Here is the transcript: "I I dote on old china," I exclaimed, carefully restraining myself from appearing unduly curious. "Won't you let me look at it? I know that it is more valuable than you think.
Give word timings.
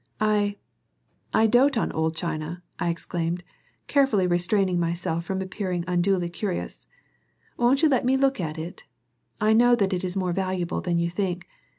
"I 0.19 0.55
I 1.31 1.45
dote 1.45 1.77
on 1.77 1.91
old 1.91 2.15
china," 2.15 2.63
I 2.79 2.89
exclaimed, 2.89 3.43
carefully 3.85 4.25
restraining 4.25 4.79
myself 4.79 5.25
from 5.25 5.43
appearing 5.43 5.85
unduly 5.87 6.27
curious. 6.27 6.87
"Won't 7.55 7.83
you 7.83 7.89
let 7.89 8.03
me 8.03 8.17
look 8.17 8.39
at 8.39 8.57
it? 8.57 8.85
I 9.39 9.53
know 9.53 9.75
that 9.75 9.93
it 9.93 10.03
is 10.03 10.15
more 10.17 10.33
valuable 10.33 10.81
than 10.81 10.97
you 10.97 11.11
think. 11.11 11.47